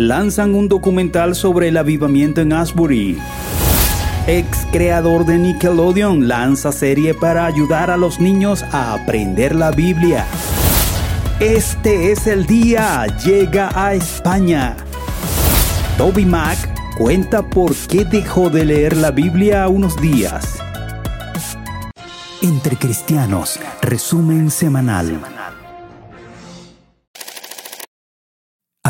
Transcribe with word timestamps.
lanzan 0.00 0.54
un 0.54 0.68
documental 0.68 1.34
sobre 1.34 1.68
el 1.68 1.76
avivamiento 1.76 2.40
en 2.40 2.54
Asbury. 2.54 3.18
Ex 4.26 4.66
creador 4.72 5.26
de 5.26 5.38
Nickelodeon 5.38 6.26
lanza 6.26 6.72
serie 6.72 7.12
para 7.12 7.44
ayudar 7.44 7.90
a 7.90 7.96
los 7.96 8.18
niños 8.18 8.62
a 8.72 8.94
aprender 8.94 9.54
la 9.54 9.70
Biblia. 9.70 10.24
Este 11.38 12.12
es 12.12 12.26
el 12.26 12.46
día, 12.46 13.06
llega 13.24 13.70
a 13.74 13.94
España. 13.94 14.76
Toby 15.98 16.24
Mac 16.24 16.56
cuenta 16.96 17.42
por 17.42 17.74
qué 17.74 18.04
dejó 18.04 18.48
de 18.48 18.64
leer 18.64 18.96
la 18.96 19.10
Biblia 19.10 19.68
unos 19.68 20.00
días. 20.00 20.58
Entre 22.40 22.76
Cristianos, 22.76 23.60
resumen 23.82 24.50
semanal. 24.50 25.20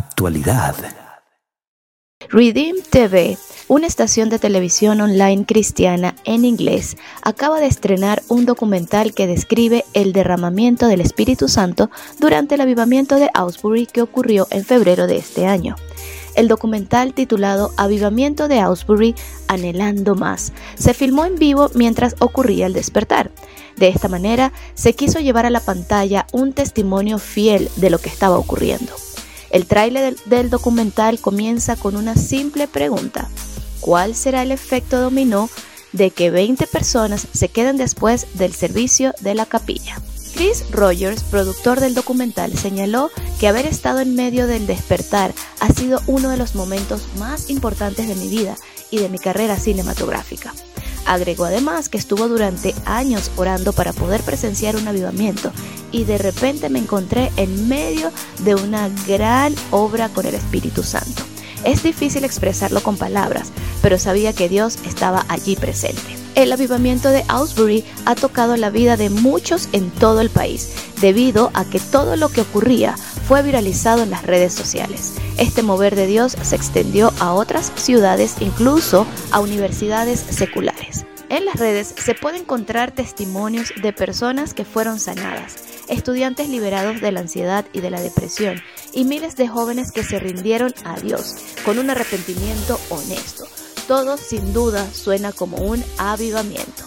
Actualidad. 0.00 0.76
Redeem 2.30 2.76
TV, 2.88 3.36
una 3.68 3.86
estación 3.86 4.30
de 4.30 4.38
televisión 4.38 4.98
online 5.02 5.44
cristiana 5.44 6.14
en 6.24 6.46
inglés, 6.46 6.96
acaba 7.20 7.60
de 7.60 7.66
estrenar 7.66 8.22
un 8.28 8.46
documental 8.46 9.12
que 9.12 9.26
describe 9.26 9.84
el 9.92 10.14
derramamiento 10.14 10.86
del 10.86 11.02
Espíritu 11.02 11.48
Santo 11.48 11.90
durante 12.18 12.54
el 12.54 12.62
avivamiento 12.62 13.16
de 13.16 13.28
Ausbury 13.34 13.84
que 13.84 14.00
ocurrió 14.00 14.46
en 14.50 14.64
febrero 14.64 15.06
de 15.06 15.18
este 15.18 15.44
año. 15.44 15.76
El 16.34 16.48
documental 16.48 17.12
titulado 17.12 17.70
Avivamiento 17.76 18.48
de 18.48 18.60
Ausbury, 18.60 19.14
Anhelando 19.48 20.14
Más, 20.14 20.54
se 20.76 20.94
filmó 20.94 21.26
en 21.26 21.36
vivo 21.36 21.70
mientras 21.74 22.16
ocurría 22.20 22.64
el 22.64 22.72
despertar. 22.72 23.32
De 23.76 23.88
esta 23.88 24.08
manera, 24.08 24.54
se 24.72 24.94
quiso 24.94 25.20
llevar 25.20 25.44
a 25.44 25.50
la 25.50 25.60
pantalla 25.60 26.26
un 26.32 26.54
testimonio 26.54 27.18
fiel 27.18 27.68
de 27.76 27.90
lo 27.90 27.98
que 27.98 28.08
estaba 28.08 28.38
ocurriendo. 28.38 28.94
El 29.50 29.66
tráiler 29.66 30.16
del, 30.26 30.50
documental 30.50 31.18
comienza 31.18 31.76
con 31.76 31.96
una 31.96 32.16
simple 32.16 32.68
pregunta. 32.68 33.28
¿Cuál 33.80 34.14
será 34.14 34.42
el 34.42 34.52
efecto 34.52 35.00
dominó 35.00 35.50
de 35.92 36.10
que 36.10 36.30
20 36.30 36.66
personas 36.68 37.26
se 37.32 37.48
queden 37.48 37.76
después 37.76 38.26
del 38.34 38.54
servicio 38.54 39.12
de 39.20 39.34
la 39.34 39.46
capilla? 39.46 40.00
Chris 40.34 40.64
Rogers, 40.70 41.24
productor 41.24 41.80
del 41.80 41.94
documental, 41.94 42.56
señaló 42.56 43.10
que 43.40 43.48
haber 43.48 43.66
estado 43.66 44.00
en 44.00 44.14
medio 44.14 44.46
del 44.46 44.66
despertar 44.66 45.34
ha 45.58 45.72
sido 45.72 46.00
uno 46.06 46.28
de 46.30 46.36
los 46.36 46.54
momentos 46.54 47.08
más 47.18 47.50
importantes 47.50 48.06
de 48.06 48.14
mi 48.14 48.28
vida 48.28 48.56
y 48.90 48.98
de 48.98 49.08
mi 49.08 49.18
carrera 49.18 49.58
cinematográfica. 49.58 50.54
Agregó 51.10 51.46
además 51.46 51.88
que 51.88 51.98
estuvo 51.98 52.28
durante 52.28 52.72
años 52.84 53.32
orando 53.36 53.72
para 53.72 53.92
poder 53.92 54.20
presenciar 54.22 54.76
un 54.76 54.86
avivamiento 54.86 55.50
y 55.90 56.04
de 56.04 56.18
repente 56.18 56.68
me 56.68 56.78
encontré 56.78 57.32
en 57.36 57.68
medio 57.68 58.12
de 58.44 58.54
una 58.54 58.88
gran 59.08 59.52
obra 59.72 60.08
con 60.10 60.24
el 60.24 60.36
Espíritu 60.36 60.84
Santo. 60.84 61.24
Es 61.64 61.82
difícil 61.82 62.22
expresarlo 62.22 62.80
con 62.84 62.96
palabras, 62.96 63.50
pero 63.82 63.98
sabía 63.98 64.32
que 64.32 64.48
Dios 64.48 64.78
estaba 64.86 65.26
allí 65.26 65.56
presente. 65.56 66.00
El 66.36 66.52
avivamiento 66.52 67.08
de 67.08 67.24
Ausbury 67.26 67.84
ha 68.04 68.14
tocado 68.14 68.56
la 68.56 68.70
vida 68.70 68.96
de 68.96 69.10
muchos 69.10 69.68
en 69.72 69.90
todo 69.90 70.20
el 70.20 70.30
país, 70.30 70.70
debido 71.00 71.50
a 71.54 71.64
que 71.64 71.80
todo 71.80 72.14
lo 72.14 72.28
que 72.28 72.42
ocurría 72.42 72.94
fue 73.26 73.42
viralizado 73.42 74.04
en 74.04 74.10
las 74.10 74.22
redes 74.22 74.52
sociales. 74.52 75.14
Este 75.38 75.64
mover 75.64 75.96
de 75.96 76.06
Dios 76.06 76.36
se 76.40 76.54
extendió 76.54 77.12
a 77.18 77.32
otras 77.32 77.72
ciudades, 77.74 78.36
incluso 78.38 79.08
a 79.32 79.40
universidades 79.40 80.20
seculares. 80.20 80.69
En 81.30 81.44
las 81.44 81.54
redes 81.54 81.94
se 81.96 82.16
puede 82.16 82.38
encontrar 82.38 82.90
testimonios 82.90 83.72
de 83.80 83.92
personas 83.92 84.52
que 84.52 84.64
fueron 84.64 84.98
sanadas, 84.98 85.54
estudiantes 85.88 86.48
liberados 86.48 87.00
de 87.00 87.12
la 87.12 87.20
ansiedad 87.20 87.64
y 87.72 87.80
de 87.80 87.88
la 87.88 88.00
depresión 88.00 88.60
y 88.92 89.04
miles 89.04 89.36
de 89.36 89.46
jóvenes 89.46 89.92
que 89.92 90.02
se 90.02 90.18
rindieron 90.18 90.74
a 90.84 90.98
Dios 90.98 91.36
con 91.64 91.78
un 91.78 91.88
arrepentimiento 91.88 92.80
honesto. 92.90 93.44
Todo 93.86 94.16
sin 94.16 94.52
duda 94.52 94.84
suena 94.92 95.30
como 95.30 95.58
un 95.58 95.84
avivamiento. 95.98 96.82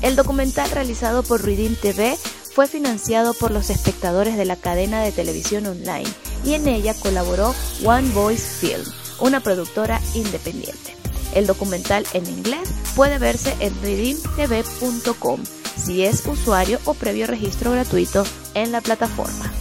El 0.00 0.14
documental 0.14 0.70
realizado 0.70 1.24
por 1.24 1.44
Redeem 1.44 1.74
TV 1.74 2.16
fue 2.54 2.68
financiado 2.68 3.34
por 3.34 3.50
los 3.50 3.68
espectadores 3.68 4.36
de 4.36 4.44
la 4.44 4.54
cadena 4.54 5.02
de 5.02 5.10
televisión 5.10 5.66
online 5.66 6.08
y 6.44 6.54
en 6.54 6.68
ella 6.68 6.94
colaboró 6.94 7.52
One 7.84 8.10
Voice 8.10 8.60
Film, 8.60 8.84
una 9.18 9.40
productora 9.40 10.00
independiente. 10.14 10.97
El 11.34 11.46
documental 11.46 12.04
en 12.14 12.26
inglés 12.26 12.72
puede 12.96 13.18
verse 13.18 13.54
en 13.60 13.72
redeemtv.com 13.82 15.40
si 15.76 16.02
es 16.02 16.26
usuario 16.26 16.78
o 16.84 16.94
previo 16.94 17.26
registro 17.26 17.70
gratuito 17.70 18.24
en 18.54 18.72
la 18.72 18.80
plataforma. 18.80 19.52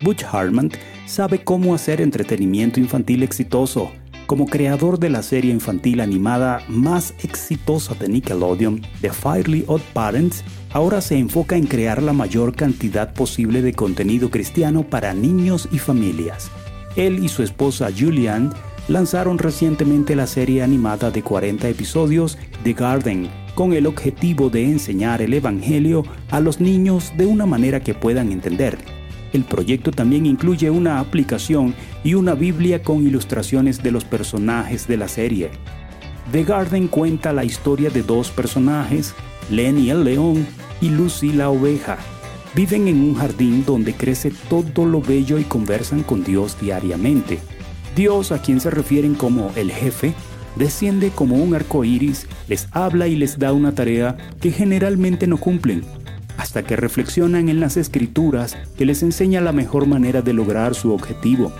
Butch 0.00 0.24
Hartman 0.24 0.70
sabe 1.06 1.44
cómo 1.44 1.74
hacer 1.74 2.00
entretenimiento 2.00 2.80
infantil 2.80 3.22
exitoso. 3.22 3.92
Como 4.26 4.46
creador 4.46 4.98
de 4.98 5.10
la 5.10 5.22
serie 5.22 5.52
infantil 5.52 6.00
animada 6.00 6.62
más 6.66 7.14
exitosa 7.22 7.94
de 7.94 8.08
Nickelodeon, 8.08 8.80
The 9.00 9.10
Firely 9.12 9.64
Odd 9.66 9.82
Parents, 9.92 10.42
ahora 10.72 11.00
se 11.00 11.18
enfoca 11.18 11.56
en 11.56 11.66
crear 11.66 12.02
la 12.02 12.12
mayor 12.12 12.56
cantidad 12.56 13.12
posible 13.12 13.62
de 13.62 13.74
contenido 13.74 14.30
cristiano 14.30 14.84
para 14.84 15.12
niños 15.12 15.68
y 15.70 15.78
familias. 15.78 16.50
Él 16.96 17.24
y 17.24 17.28
su 17.28 17.42
esposa 17.42 17.90
Julianne 17.96 18.50
lanzaron 18.88 19.38
recientemente 19.38 20.16
la 20.16 20.26
serie 20.26 20.62
animada 20.62 21.10
de 21.10 21.22
40 21.22 21.68
episodios 21.68 22.38
The 22.64 22.72
Garden, 22.72 23.30
con 23.54 23.72
el 23.72 23.86
objetivo 23.86 24.50
de 24.50 24.64
enseñar 24.64 25.22
el 25.22 25.34
Evangelio 25.34 26.04
a 26.30 26.40
los 26.40 26.60
niños 26.60 27.12
de 27.16 27.26
una 27.26 27.46
manera 27.46 27.80
que 27.80 27.94
puedan 27.94 28.32
entender. 28.32 28.78
El 29.32 29.44
proyecto 29.44 29.90
también 29.90 30.26
incluye 30.26 30.70
una 30.70 31.00
aplicación 31.00 31.74
y 32.04 32.14
una 32.14 32.34
Biblia 32.34 32.82
con 32.82 33.06
ilustraciones 33.06 33.82
de 33.82 33.90
los 33.90 34.04
personajes 34.04 34.86
de 34.86 34.96
la 34.96 35.08
serie. 35.08 35.50
The 36.32 36.44
Garden 36.44 36.88
cuenta 36.88 37.32
la 37.32 37.44
historia 37.44 37.90
de 37.90 38.02
dos 38.02 38.30
personajes, 38.30 39.14
Lenny 39.50 39.90
el 39.90 40.04
león 40.04 40.46
y 40.80 40.90
Lucy 40.90 41.32
la 41.32 41.50
oveja. 41.50 41.98
Viven 42.54 42.88
en 42.88 43.00
un 43.00 43.14
jardín 43.14 43.64
donde 43.64 43.94
crece 43.94 44.30
todo 44.50 44.84
lo 44.84 45.00
bello 45.00 45.38
y 45.38 45.44
conversan 45.44 46.02
con 46.02 46.22
Dios 46.22 46.58
diariamente. 46.60 47.38
Dios, 47.94 48.32
a 48.32 48.40
quien 48.40 48.60
se 48.60 48.70
refieren 48.70 49.14
como 49.14 49.50
el 49.54 49.70
jefe, 49.70 50.14
desciende 50.56 51.10
como 51.10 51.36
un 51.36 51.54
arco 51.54 51.84
iris, 51.84 52.26
les 52.48 52.68
habla 52.72 53.06
y 53.06 53.16
les 53.16 53.38
da 53.38 53.52
una 53.52 53.74
tarea 53.74 54.16
que 54.40 54.50
generalmente 54.50 55.26
no 55.26 55.36
cumplen, 55.36 55.84
hasta 56.36 56.62
que 56.62 56.76
reflexionan 56.76 57.48
en 57.48 57.60
las 57.60 57.76
escrituras 57.76 58.56
que 58.76 58.86
les 58.86 59.02
enseña 59.02 59.40
la 59.40 59.52
mejor 59.52 59.86
manera 59.86 60.22
de 60.22 60.32
lograr 60.32 60.74
su 60.74 60.92
objetivo. 60.92 61.52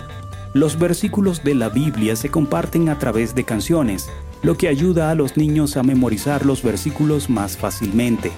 Los 0.53 0.77
versículos 0.77 1.43
de 1.43 1.55
la 1.55 1.69
Biblia 1.69 2.15
se 2.15 2.29
comparten 2.29 2.89
a 2.89 2.99
través 2.99 3.33
de 3.35 3.43
canciones, 3.43 4.09
lo 4.43 4.57
que 4.57 4.67
ayuda 4.67 5.09
a 5.09 5.15
los 5.15 5.37
niños 5.37 5.77
a 5.77 5.83
memorizar 5.83 6.45
los 6.45 6.63
versículos 6.63 7.29
más 7.29 7.57
fácilmente. 7.57 8.31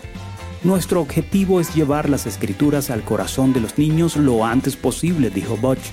Nuestro 0.63 1.01
objetivo 1.01 1.59
es 1.59 1.75
llevar 1.75 2.09
las 2.09 2.25
escrituras 2.25 2.89
al 2.89 3.03
corazón 3.03 3.53
de 3.53 3.59
los 3.59 3.77
niños 3.77 4.16
lo 4.16 4.45
antes 4.45 4.75
posible, 4.75 5.29
dijo 5.29 5.57
Butch. 5.57 5.91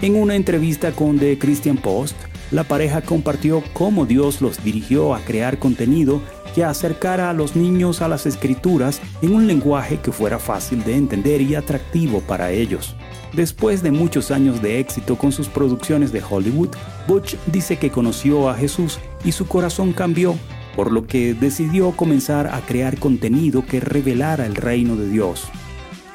En 0.00 0.14
una 0.14 0.36
entrevista 0.36 0.92
con 0.92 1.18
The 1.18 1.40
Christian 1.40 1.76
Post, 1.76 2.14
la 2.52 2.62
pareja 2.62 3.02
compartió 3.02 3.64
cómo 3.72 4.06
Dios 4.06 4.40
los 4.40 4.62
dirigió 4.62 5.12
a 5.12 5.18
crear 5.20 5.58
contenido 5.58 6.22
que 6.54 6.62
acercara 6.62 7.30
a 7.30 7.32
los 7.32 7.56
niños 7.56 8.00
a 8.00 8.06
las 8.06 8.24
escrituras 8.24 9.00
en 9.22 9.34
un 9.34 9.48
lenguaje 9.48 9.98
que 9.98 10.12
fuera 10.12 10.38
fácil 10.38 10.84
de 10.84 10.94
entender 10.94 11.40
y 11.40 11.56
atractivo 11.56 12.20
para 12.20 12.52
ellos. 12.52 12.94
Después 13.32 13.82
de 13.82 13.90
muchos 13.90 14.30
años 14.30 14.62
de 14.62 14.78
éxito 14.78 15.18
con 15.18 15.32
sus 15.32 15.48
producciones 15.48 16.12
de 16.12 16.22
Hollywood, 16.22 16.70
Butch 17.08 17.34
dice 17.46 17.76
que 17.76 17.90
conoció 17.90 18.48
a 18.48 18.54
Jesús 18.54 19.00
y 19.24 19.32
su 19.32 19.48
corazón 19.48 19.92
cambió, 19.92 20.36
por 20.76 20.92
lo 20.92 21.08
que 21.08 21.34
decidió 21.34 21.90
comenzar 21.90 22.46
a 22.46 22.60
crear 22.60 22.98
contenido 22.98 23.66
que 23.66 23.80
revelara 23.80 24.46
el 24.46 24.54
reino 24.54 24.94
de 24.94 25.08
Dios. 25.08 25.48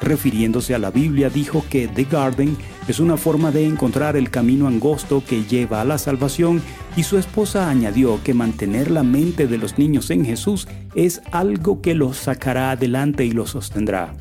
Refiriéndose 0.04 0.74
a 0.74 0.78
la 0.78 0.90
Biblia, 0.90 1.30
dijo 1.30 1.64
que 1.70 1.88
The 1.88 2.04
Garden 2.04 2.58
es 2.88 3.00
una 3.00 3.16
forma 3.16 3.50
de 3.50 3.66
encontrar 3.66 4.18
el 4.18 4.28
camino 4.28 4.68
angosto 4.68 5.22
que 5.26 5.44
lleva 5.44 5.80
a 5.80 5.84
la 5.86 5.96
salvación 5.96 6.60
y 6.94 7.04
su 7.04 7.16
esposa 7.16 7.70
añadió 7.70 8.22
que 8.22 8.34
mantener 8.34 8.90
la 8.90 9.02
mente 9.02 9.46
de 9.46 9.56
los 9.56 9.78
niños 9.78 10.10
en 10.10 10.26
Jesús 10.26 10.68
es 10.94 11.22
algo 11.32 11.80
que 11.80 11.94
los 11.94 12.18
sacará 12.18 12.72
adelante 12.72 13.24
y 13.24 13.30
los 13.30 13.50
sostendrá. 13.50 14.14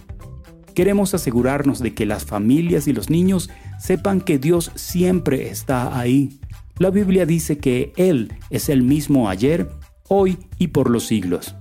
Queremos 0.74 1.14
asegurarnos 1.14 1.80
de 1.80 1.94
que 1.94 2.06
las 2.06 2.24
familias 2.24 2.88
y 2.88 2.94
los 2.94 3.10
niños 3.10 3.50
sepan 3.78 4.22
que 4.22 4.40
Dios 4.40 4.72
siempre 4.76 5.50
está 5.50 6.00
ahí. 6.00 6.40
La 6.80 6.92
Biblia 6.92 7.26
dice 7.26 7.58
que 7.58 7.92
Él 7.98 8.32
es 8.50 8.70
el 8.70 8.84
mismo 8.84 9.28
ayer, 9.28 9.70
hoy 10.08 10.38
y 10.58 10.70
por 10.70 10.90
los 10.90 11.08
siglos. 11.08 11.58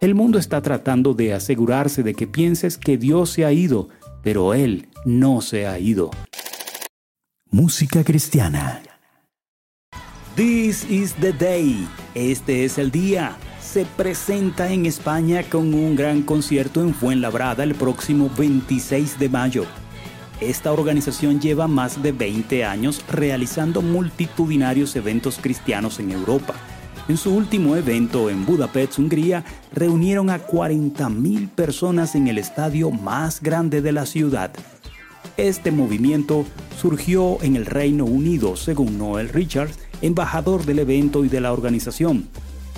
El 0.00 0.14
mundo 0.14 0.38
está 0.38 0.62
tratando 0.62 1.12
de 1.12 1.34
asegurarse 1.34 2.02
de 2.02 2.14
que 2.14 2.26
pienses 2.26 2.78
que 2.78 2.96
Dios 2.96 3.28
se 3.28 3.44
ha 3.44 3.52
ido, 3.52 3.90
pero 4.22 4.54
Él 4.54 4.88
no 5.04 5.42
se 5.42 5.66
ha 5.66 5.78
ido. 5.78 6.10
Música 7.50 8.02
cristiana. 8.02 8.80
This 10.36 10.90
is 10.90 11.12
the 11.16 11.34
day. 11.34 11.86
Este 12.14 12.64
es 12.64 12.78
el 12.78 12.90
día. 12.90 13.36
Se 13.60 13.84
presenta 13.84 14.72
en 14.72 14.86
España 14.86 15.42
con 15.42 15.74
un 15.74 15.94
gran 15.96 16.22
concierto 16.22 16.80
en 16.80 16.94
Fuenlabrada 16.94 17.62
el 17.62 17.74
próximo 17.74 18.30
26 18.38 19.18
de 19.18 19.28
mayo. 19.28 19.66
Esta 20.40 20.72
organización 20.72 21.42
lleva 21.42 21.68
más 21.68 22.02
de 22.02 22.12
20 22.12 22.64
años 22.64 23.04
realizando 23.10 23.82
multitudinarios 23.82 24.96
eventos 24.96 25.36
cristianos 25.38 26.00
en 26.00 26.12
Europa. 26.12 26.54
En 27.10 27.16
su 27.16 27.34
último 27.34 27.74
evento 27.74 28.30
en 28.30 28.46
Budapest, 28.46 29.00
Hungría, 29.00 29.44
reunieron 29.72 30.30
a 30.30 30.46
40.000 30.46 31.48
personas 31.48 32.14
en 32.14 32.28
el 32.28 32.38
estadio 32.38 32.92
más 32.92 33.42
grande 33.42 33.82
de 33.82 33.90
la 33.90 34.06
ciudad. 34.06 34.52
Este 35.36 35.72
movimiento 35.72 36.44
surgió 36.80 37.42
en 37.42 37.56
el 37.56 37.66
Reino 37.66 38.04
Unido, 38.04 38.54
según 38.54 38.96
Noel 38.96 39.28
Richards, 39.28 39.76
embajador 40.02 40.64
del 40.64 40.78
evento 40.78 41.24
y 41.24 41.28
de 41.28 41.40
la 41.40 41.52
organización. 41.52 42.28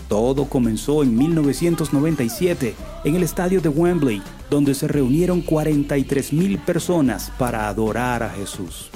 Todo 0.09 0.47
comenzó 0.47 1.03
en 1.03 1.15
1997 1.15 2.75
en 3.05 3.15
el 3.15 3.25
estadio 3.25 3.61
de 3.61 3.69
Wembley, 3.69 4.23
donde 4.49 4.75
se 4.75 4.89
reunieron 4.89 5.45
43.000 5.45 6.59
personas 6.65 7.31
para 7.39 7.69
adorar 7.69 8.23
a 8.23 8.31
Jesús. 8.31 8.89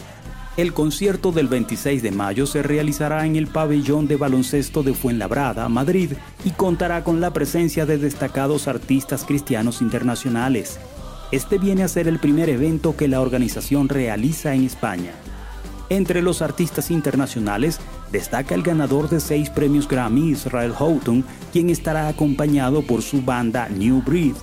El 0.57 0.73
concierto 0.73 1.33
del 1.33 1.49
26 1.49 2.03
de 2.03 2.11
mayo 2.13 2.47
se 2.47 2.63
realizará 2.63 3.27
en 3.27 3.37
el 3.37 3.47
pabellón 3.47 4.09
de 4.09 4.17
baloncesto 4.17 4.83
de 4.83 4.95
Fuenlabrada, 4.95 5.69
Madrid, 5.69 6.13
y 6.47 6.51
contará 6.51 7.05
con 7.05 7.21
la 7.21 7.31
presencia 7.35 7.85
de 7.85 7.99
destacados 7.99 8.67
artistas 8.67 9.25
cristianos 9.25 9.83
internacionales. 9.83 10.79
Este 11.31 11.59
viene 11.59 11.83
a 11.83 11.89
ser 11.89 12.09
el 12.09 12.19
primer 12.19 12.49
evento 12.49 12.97
que 12.97 13.07
la 13.07 13.21
organización 13.21 13.91
realiza 13.91 14.55
en 14.55 14.65
España. 14.65 15.13
Entre 15.91 16.23
los 16.23 16.41
artistas 16.41 16.91
internacionales 16.91 17.79
destaca 18.11 18.55
el 18.55 18.63
ganador 18.63 19.11
de 19.11 19.21
seis 19.21 19.51
premios 19.51 19.87
Grammy 19.87 20.31
Israel 20.31 20.73
Houghton, 20.73 21.23
quien 21.53 21.69
estará 21.69 22.09
acompañado 22.09 22.81
por 22.81 23.03
su 23.03 23.21
banda 23.21 23.69
New 23.69 24.03
Breed. 24.03 24.35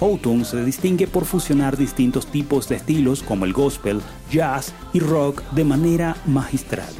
Houghton 0.00 0.44
se 0.44 0.64
distingue 0.64 1.06
por 1.06 1.24
fusionar 1.24 1.76
distintos 1.76 2.26
tipos 2.26 2.68
de 2.68 2.76
estilos 2.76 3.22
como 3.22 3.44
el 3.44 3.52
gospel, 3.52 4.00
jazz 4.30 4.72
y 4.92 5.00
rock 5.00 5.42
de 5.52 5.64
manera 5.64 6.16
magistral. 6.26 6.92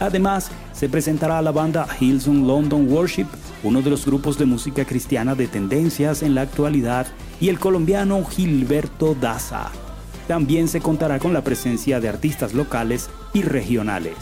Además, 0.00 0.50
se 0.72 0.88
presentará 0.88 1.40
la 1.42 1.52
banda 1.52 1.86
Hillsong 2.00 2.46
London 2.46 2.90
Worship, 2.90 3.26
uno 3.62 3.80
de 3.82 3.90
los 3.90 4.04
grupos 4.04 4.38
de 4.38 4.44
música 4.44 4.84
cristiana 4.84 5.34
de 5.34 5.46
tendencias 5.46 6.22
en 6.22 6.34
la 6.34 6.42
actualidad, 6.42 7.06
y 7.40 7.48
el 7.48 7.58
colombiano 7.58 8.24
Gilberto 8.24 9.14
Daza. 9.14 9.70
También 10.28 10.68
se 10.68 10.80
contará 10.80 11.18
con 11.18 11.32
la 11.32 11.42
presencia 11.44 12.00
de 12.00 12.08
artistas 12.08 12.52
locales 12.52 13.08
y 13.32 13.42
regionales. 13.42 14.16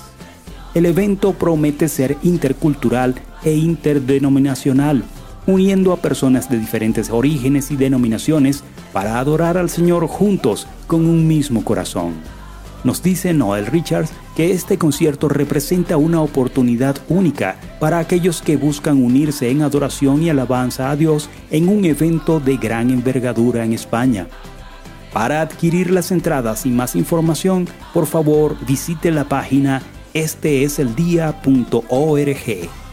El 0.75 0.87
evento 0.87 1.33
promete 1.33 1.89
ser 1.89 2.17
intercultural 2.23 3.15
e 3.45 3.55
interdenominacional, 3.55 5.05
uniendo 5.47 5.93
a 5.93 5.99
personas 5.99 6.49
de 6.49 6.59
diferentes 6.59 7.11
orígenes 7.11 7.71
y 7.71 7.77
denominaciones 7.77 8.65
para 8.93 9.19
adorar 9.19 9.59
al 9.59 9.71
Señor 9.71 10.07
juntos 10.07 10.67
con 10.87 11.07
un 11.07 11.27
mismo 11.27 11.65
corazón. 11.65 12.15
Nos 12.85 13.03
dice 13.03 13.33
Noel 13.33 13.67
Richards 13.67 14.13
que 14.37 14.53
este 14.53 14.77
concierto 14.77 15.29
representa 15.29 15.97
una 15.97 16.21
oportunidad 16.21 16.97
única 17.09 17.57
para 17.81 17.99
aquellos 17.99 18.43
que 18.43 18.59
buscan 18.59 19.03
unirse 19.03 19.51
en 19.51 19.63
adoración 19.63 20.23
y 20.23 20.29
alabanza 20.29 20.91
a 20.91 20.97
Dios 20.97 21.31
en 21.51 21.69
un 21.69 21.87
evento 21.87 22.41
de 22.41 22.59
gran 22.59 22.91
envergadura 22.91 23.65
en 23.65 23.73
España. 23.73 24.29
Para 25.15 25.41
adquirir 25.41 25.91
las 25.91 26.11
entradas 26.11 26.67
y 26.67 26.71
más 26.71 26.95
información, 26.95 27.67
por 27.95 28.07
favor 28.07 28.57
visite 28.67 29.11
la 29.11 29.25
página 29.25 29.81
esteeseldia.org. 30.13 32.84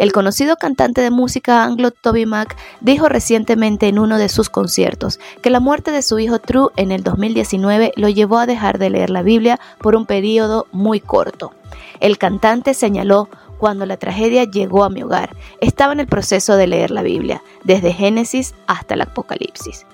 El 0.00 0.12
conocido 0.12 0.56
cantante 0.56 1.02
de 1.02 1.10
música 1.10 1.62
anglo 1.62 1.90
Toby 1.90 2.24
Mac 2.24 2.56
dijo 2.80 3.10
recientemente 3.10 3.86
en 3.86 3.98
uno 3.98 4.16
de 4.16 4.30
sus 4.30 4.48
conciertos 4.48 5.20
que 5.42 5.50
la 5.50 5.60
muerte 5.60 5.90
de 5.90 6.00
su 6.00 6.18
hijo 6.18 6.38
True 6.38 6.70
en 6.76 6.90
el 6.90 7.02
2019 7.02 7.92
lo 7.96 8.08
llevó 8.08 8.38
a 8.38 8.46
dejar 8.46 8.78
de 8.78 8.88
leer 8.88 9.10
la 9.10 9.20
Biblia 9.20 9.60
por 9.78 9.94
un 9.94 10.06
periodo 10.06 10.66
muy 10.72 11.00
corto. 11.00 11.52
El 12.00 12.16
cantante 12.16 12.72
señaló, 12.72 13.28
cuando 13.58 13.84
la 13.84 13.98
tragedia 13.98 14.44
llegó 14.44 14.84
a 14.84 14.88
mi 14.88 15.02
hogar, 15.02 15.36
estaba 15.60 15.92
en 15.92 16.00
el 16.00 16.06
proceso 16.06 16.56
de 16.56 16.66
leer 16.66 16.90
la 16.90 17.02
Biblia, 17.02 17.42
desde 17.64 17.92
Génesis 17.92 18.54
hasta 18.66 18.94
el 18.94 19.02
Apocalipsis. 19.02 19.84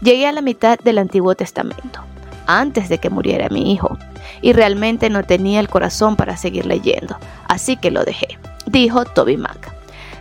Llegué 0.00 0.28
a 0.28 0.32
la 0.32 0.42
mitad 0.42 0.78
del 0.78 0.98
Antiguo 0.98 1.34
Testamento, 1.34 2.02
antes 2.46 2.88
de 2.88 2.98
que 2.98 3.10
muriera 3.10 3.48
mi 3.48 3.72
hijo, 3.72 3.98
y 4.42 4.52
realmente 4.52 5.10
no 5.10 5.24
tenía 5.24 5.58
el 5.58 5.68
corazón 5.68 6.14
para 6.14 6.36
seguir 6.36 6.66
leyendo, 6.66 7.16
así 7.48 7.76
que 7.76 7.90
lo 7.90 8.04
dejé, 8.04 8.38
dijo 8.66 9.04
Toby 9.04 9.36
Mac. 9.36 9.72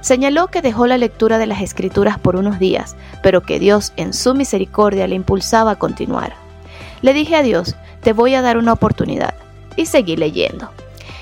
Señaló 0.01 0.47
que 0.47 0.61
dejó 0.61 0.87
la 0.87 0.97
lectura 0.97 1.37
de 1.37 1.47
las 1.47 1.61
escrituras 1.61 2.19
por 2.19 2.35
unos 2.35 2.59
días, 2.59 2.95
pero 3.23 3.41
que 3.41 3.59
Dios 3.59 3.91
en 3.97 4.13
su 4.13 4.35
misericordia 4.35 5.07
le 5.07 5.15
impulsaba 5.15 5.71
a 5.71 5.79
continuar. 5.79 6.33
Le 7.01 7.13
dije 7.13 7.35
a 7.35 7.41
Dios, 7.41 7.75
te 8.01 8.13
voy 8.13 8.35
a 8.35 8.41
dar 8.41 8.57
una 8.57 8.73
oportunidad, 8.73 9.33
y 9.75 9.87
seguí 9.87 10.15
leyendo 10.15 10.69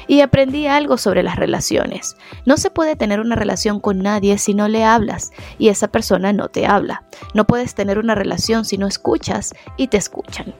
y 0.07 0.21
aprendí 0.21 0.67
algo 0.67 0.97
sobre 0.97 1.23
las 1.23 1.35
relaciones. 1.35 2.17
No 2.45 2.57
se 2.57 2.69
puede 2.69 2.95
tener 2.95 3.19
una 3.19 3.35
relación 3.35 3.79
con 3.79 3.99
nadie 3.99 4.37
si 4.37 4.53
no 4.53 4.67
le 4.67 4.83
hablas 4.83 5.31
y 5.57 5.69
esa 5.69 5.87
persona 5.87 6.33
no 6.33 6.49
te 6.49 6.65
habla. 6.65 7.03
No 7.33 7.45
puedes 7.45 7.75
tener 7.75 7.97
una 7.99 8.15
relación 8.15 8.65
si 8.65 8.77
no 8.77 8.87
escuchas 8.87 9.53
y 9.77 9.87
te 9.87 9.97
escuchan. 9.97 10.53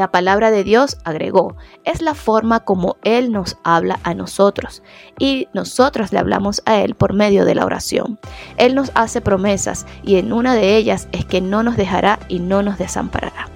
La 0.00 0.10
palabra 0.10 0.50
de 0.50 0.64
Dios, 0.64 0.96
agregó, 1.04 1.56
es 1.84 2.00
la 2.00 2.14
forma 2.14 2.60
como 2.60 2.96
Él 3.04 3.32
nos 3.32 3.58
habla 3.64 4.00
a 4.02 4.14
nosotros 4.14 4.82
y 5.18 5.46
nosotros 5.52 6.10
le 6.10 6.18
hablamos 6.18 6.62
a 6.64 6.78
Él 6.78 6.94
por 6.94 7.12
medio 7.12 7.44
de 7.44 7.54
la 7.54 7.66
oración. 7.66 8.18
Él 8.56 8.74
nos 8.74 8.92
hace 8.94 9.20
promesas 9.20 9.84
y 10.02 10.16
en 10.16 10.32
una 10.32 10.54
de 10.54 10.78
ellas 10.78 11.06
es 11.12 11.26
que 11.26 11.42
no 11.42 11.62
nos 11.62 11.76
dejará 11.76 12.18
y 12.28 12.38
no 12.38 12.62
nos 12.62 12.78
desamparará. 12.78 13.50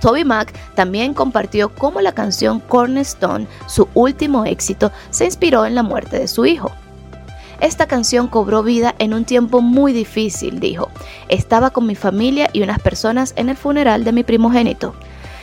Toby 0.00 0.24
Mac 0.24 0.54
también 0.76 1.12
compartió 1.12 1.74
cómo 1.74 2.00
la 2.00 2.12
canción 2.12 2.60
Cornerstone, 2.60 3.48
su 3.66 3.88
último 3.94 4.44
éxito, 4.44 4.92
se 5.10 5.24
inspiró 5.24 5.66
en 5.66 5.74
la 5.74 5.82
muerte 5.82 6.20
de 6.20 6.28
su 6.28 6.46
hijo. 6.46 6.70
Esta 7.60 7.88
canción 7.88 8.28
cobró 8.28 8.62
vida 8.62 8.94
en 9.00 9.12
un 9.12 9.24
tiempo 9.24 9.60
muy 9.60 9.92
difícil, 9.92 10.60
dijo. 10.60 10.88
Estaba 11.28 11.70
con 11.70 11.84
mi 11.84 11.96
familia 11.96 12.48
y 12.52 12.62
unas 12.62 12.78
personas 12.78 13.32
en 13.34 13.48
el 13.48 13.56
funeral 13.56 14.04
de 14.04 14.12
mi 14.12 14.22
primogénito. 14.22 14.94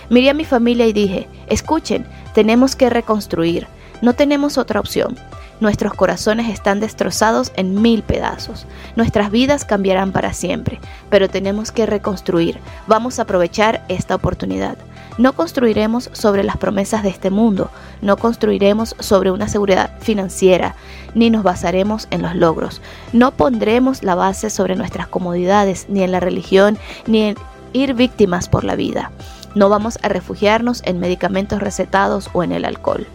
Miré 0.10 0.30
a 0.30 0.34
mi 0.34 0.46
familia 0.46 0.88
y 0.88 0.94
dije, 0.94 1.28
escuchen, 1.48 2.06
tenemos 2.34 2.76
que 2.76 2.90
reconstruir, 2.90 3.68
no 4.02 4.14
tenemos 4.14 4.58
otra 4.58 4.80
opción. 4.80 5.18
Nuestros 5.62 5.94
corazones 5.94 6.50
están 6.50 6.82
destrozados 6.82 7.54
en 7.56 7.82
mil 7.82 8.04
pedazos. 8.04 8.66
Nuestras 8.98 9.32
vidas 9.32 9.64
cambiarán 9.64 10.12
para 10.12 10.34
siempre, 10.34 10.80
pero 11.10 11.30
tenemos 11.30 11.72
que 11.72 11.86
reconstruir. 11.86 12.60
Vamos 12.88 13.20
a 13.20 13.22
aprovechar 13.22 13.86
esta 13.88 14.16
oportunidad. 14.16 14.78
No 15.18 15.32
construiremos 15.32 16.10
sobre 16.12 16.44
las 16.44 16.58
promesas 16.58 17.04
de 17.04 17.10
este 17.10 17.30
mundo, 17.30 17.72
no 18.02 18.18
construiremos 18.18 18.98
sobre 19.00 19.32
una 19.32 19.48
seguridad 19.48 19.92
financiera, 20.02 20.76
ni 21.14 21.30
nos 21.30 21.42
basaremos 21.42 22.10
en 22.12 22.22
los 22.22 22.36
logros. 22.36 22.82
No 23.14 23.32
pondremos 23.32 24.04
la 24.04 24.16
base 24.16 24.50
sobre 24.50 24.76
nuestras 24.76 25.08
comodidades, 25.08 25.86
ni 25.88 26.04
en 26.04 26.12
la 26.12 26.20
religión, 26.20 26.78
ni 27.08 27.22
en 27.22 27.38
ir 27.72 27.94
víctimas 27.94 28.50
por 28.50 28.66
la 28.66 28.76
vida. 28.76 29.10
No 29.56 29.70
vamos 29.70 29.98
a 30.04 30.10
refugiarnos 30.10 30.82
en 30.86 31.00
medicamentos 31.00 31.60
recetados 31.62 32.30
o 32.34 32.44
en 32.44 32.52
el 32.52 32.66
alcohol. 32.66 33.08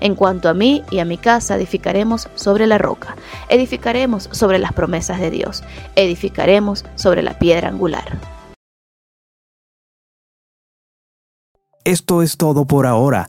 En 0.00 0.14
cuanto 0.14 0.48
a 0.48 0.54
mí 0.54 0.82
y 0.90 0.98
a 0.98 1.04
mi 1.04 1.16
casa, 1.16 1.56
edificaremos 1.56 2.28
sobre 2.34 2.66
la 2.66 2.76
roca, 2.76 3.16
edificaremos 3.48 4.28
sobre 4.32 4.58
las 4.58 4.72
promesas 4.72 5.18
de 5.18 5.30
Dios, 5.30 5.62
edificaremos 5.96 6.84
sobre 6.96 7.22
la 7.22 7.38
piedra 7.38 7.68
angular. 7.68 8.18
Esto 11.84 12.22
es 12.22 12.36
todo 12.36 12.64
por 12.66 12.86
ahora. 12.86 13.28